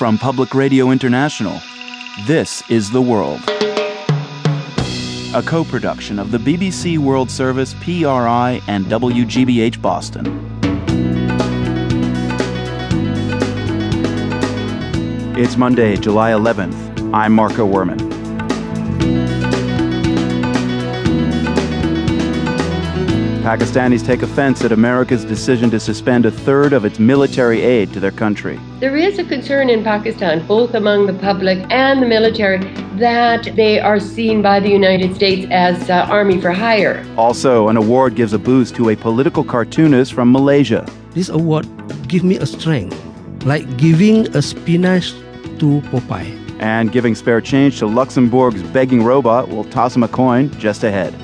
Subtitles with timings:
[0.00, 1.60] from Public Radio International.
[2.26, 3.38] This is The World.
[5.34, 10.24] A co production of the BBC World Service, PRI, and WGBH Boston.
[15.36, 17.12] It's Monday, July 11th.
[17.12, 18.09] I'm Marco Werman.
[23.40, 27.98] Pakistanis take offense at America's decision to suspend a third of its military aid to
[27.98, 28.60] their country.
[28.80, 32.58] There is a concern in Pakistan, both among the public and the military,
[32.98, 37.02] that they are seen by the United States as uh, army for hire.
[37.16, 40.86] Also, an award gives a boost to a political cartoonist from Malaysia.
[41.12, 41.66] This award
[42.08, 42.94] gives me a strength,
[43.46, 45.12] like giving a spinach
[45.60, 46.36] to Popeye.
[46.60, 51.14] And giving spare change to Luxembourg's begging robot will toss him a coin just ahead.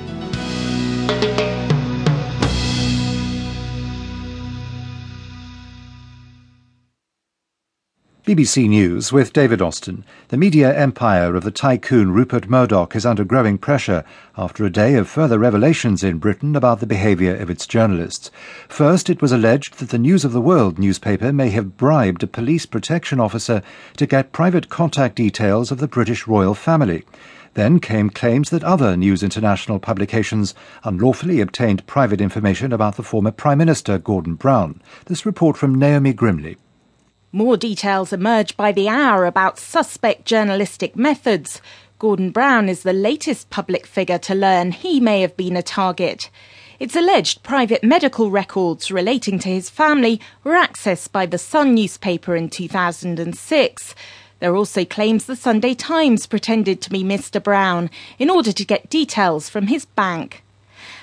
[8.27, 10.03] BBC News with David Austin.
[10.27, 14.03] The media empire of the tycoon Rupert Murdoch is under growing pressure
[14.37, 18.29] after a day of further revelations in Britain about the behaviour of its journalists.
[18.67, 22.27] First, it was alleged that the News of the World newspaper may have bribed a
[22.27, 23.61] police protection officer
[23.95, 27.05] to get private contact details of the British royal family.
[27.53, 30.53] Then came claims that other News International publications
[30.83, 34.81] unlawfully obtained private information about the former Prime Minister Gordon Brown.
[35.05, 36.57] This report from Naomi Grimley.
[37.37, 41.61] More details emerge by the hour about suspect journalistic methods.
[41.99, 46.31] Gordon Brown is the latest public figure to learn he may have been a target.
[46.79, 52.35] It's alleged private medical records relating to his family were accessed by the Sun newspaper
[52.35, 53.93] in 2006.
[54.39, 57.41] There are also claims the Sunday Times pretended to be Mr.
[57.41, 60.43] Brown in order to get details from his bank.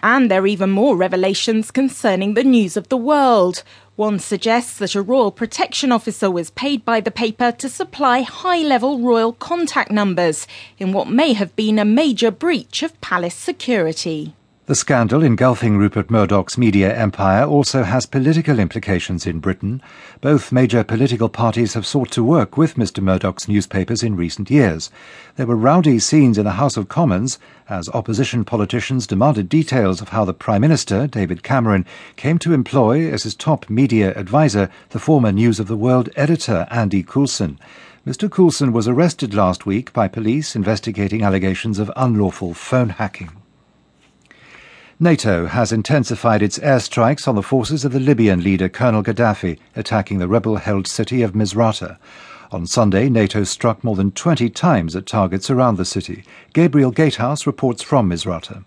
[0.03, 3.63] And there are even more revelations concerning the news of the world.
[3.97, 8.63] One suggests that a royal protection officer was paid by the paper to supply high
[8.63, 10.47] level royal contact numbers
[10.79, 14.35] in what may have been a major breach of palace security.
[14.67, 19.83] The scandal engulfing Rupert Murdoch's media empire also has political implications in Britain.
[20.23, 23.03] Both major political parties have sought to work with Mr.
[23.03, 24.91] Murdoch's newspapers in recent years.
[25.37, 27.39] There were rowdy scenes in the House of Commons
[27.69, 31.85] as opposition politicians demanded details of how the Prime Minister, David Cameron,
[32.17, 36.67] came to employ as his top media adviser the former News of the World editor,
[36.71, 37.59] Andy Coulson.
[38.07, 38.31] Mr.
[38.31, 43.44] Coulson was arrested last week by police investigating allegations of unlawful phone hacking.
[45.01, 50.19] NATO has intensified its airstrikes on the forces of the Libyan leader Colonel Gaddafi, attacking
[50.19, 51.99] the rebel held city of Misrata.
[52.53, 56.23] On Sunday, NATO struck more than 20 times at targets around the city.
[56.53, 58.65] Gabriel Gatehouse reports from Misrata.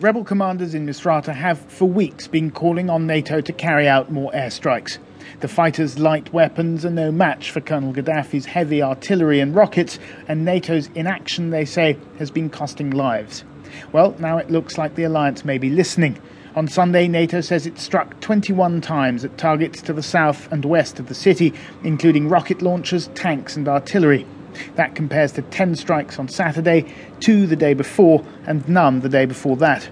[0.00, 4.32] Rebel commanders in Misrata have for weeks been calling on NATO to carry out more
[4.32, 4.96] airstrikes.
[5.40, 10.46] The fighters' light weapons are no match for Colonel Gaddafi's heavy artillery and rockets, and
[10.46, 13.44] NATO's inaction, they say, has been costing lives.
[13.92, 16.20] Well, now it looks like the alliance may be listening.
[16.56, 20.98] On Sunday, NATO says it struck 21 times at targets to the south and west
[20.98, 21.52] of the city,
[21.84, 24.26] including rocket launchers, tanks, and artillery.
[24.74, 29.26] That compares to 10 strikes on Saturday, two the day before, and none the day
[29.26, 29.88] before that.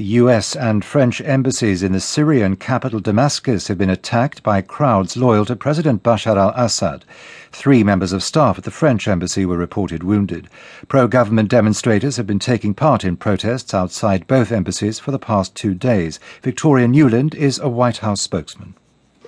[0.00, 5.14] The US and French embassies in the Syrian capital Damascus have been attacked by crowds
[5.14, 7.04] loyal to President Bashar al Assad.
[7.52, 10.48] Three members of staff at the French embassy were reported wounded.
[10.88, 15.54] Pro government demonstrators have been taking part in protests outside both embassies for the past
[15.54, 16.18] two days.
[16.40, 18.72] Victoria Nuland is a White House spokesman.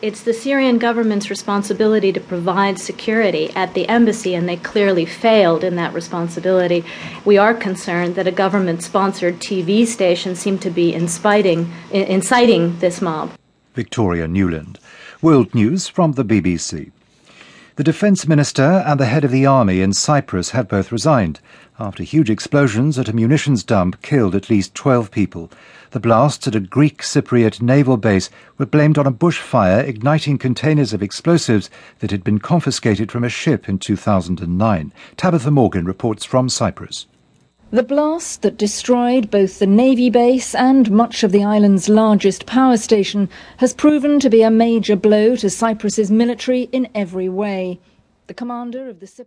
[0.03, 5.63] It's the Syrian government's responsibility to provide security at the embassy, and they clearly failed
[5.63, 6.85] in that responsibility.
[7.25, 13.01] We are concerned that a government sponsored TV station seemed to be inciting, inciting this
[13.01, 13.31] mob.
[13.75, 14.79] Victoria Nuland.
[15.23, 16.91] World News from the BBC.
[17.75, 21.41] The Defence Minister and the head of the army in Cyprus have both resigned
[21.81, 25.51] after huge explosions at a munitions dump killed at least 12 people.
[25.93, 28.29] The blasts at a Greek Cypriot naval base
[28.59, 31.71] were blamed on a bushfire igniting containers of explosives
[32.01, 34.93] that had been confiscated from a ship in 2009.
[35.17, 37.07] Tabitha Morgan reports from Cyprus.
[37.73, 42.77] The blast that destroyed both the Navy base and much of the island's largest power
[42.77, 47.81] station has proven to be a major blow to Cyprus's military in every way.
[48.27, 49.27] The commander of the Cypriot